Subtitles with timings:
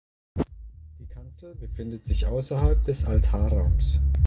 [0.97, 3.99] Die Kanzel befindet sich außerhalb des Altarraums.